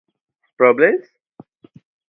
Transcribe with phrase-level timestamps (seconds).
[0.61, 1.13] Problems?